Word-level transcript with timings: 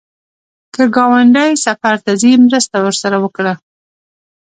که 0.73 0.83
ګاونډی 0.95 1.51
سفر 1.65 1.95
ته 2.05 2.11
ځي، 2.21 2.31
مرسته 2.45 2.75
ورسره 2.81 3.17
وکړه 3.23 3.53